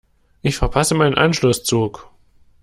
Ich 0.41 0.57
verpasse 0.57 0.95
meinen 0.95 1.13
Anschlusszug. 1.13 2.09